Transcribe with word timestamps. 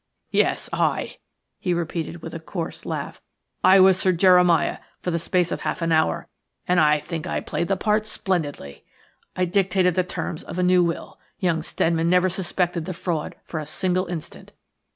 Yes, 0.31 0.67
I!" 0.73 1.17
he 1.59 1.75
repeated 1.75 2.23
with 2.23 2.33
a 2.33 2.39
coarse 2.39 2.87
laugh, 2.87 3.21
"I 3.63 3.79
was 3.79 3.99
Sir 3.99 4.11
Jeremiah 4.11 4.79
for 4.99 5.11
the 5.11 5.19
space 5.19 5.51
of 5.51 5.61
half 5.61 5.79
an 5.83 5.91
hour, 5.91 6.27
and 6.67 6.79
I 6.79 6.99
think 6.99 7.25
that 7.25 7.33
I 7.35 7.39
played 7.39 7.67
the 7.67 7.77
part 7.77 8.07
splendidly. 8.07 8.83
I 9.35 9.45
dictated 9.45 9.93
the 9.93 10.01
terms 10.03 10.41
of 10.43 10.57
a 10.57 10.63
new 10.63 10.83
will. 10.83 11.19
Young 11.37 11.61
Steadman 11.61 12.09
never 12.09 12.29
suspected 12.29 12.85
the 12.85 12.95
fraud 12.95 13.35
for 13.45 13.59
a 13.59 13.67
single 13.67 14.07
instant. 14.07 14.53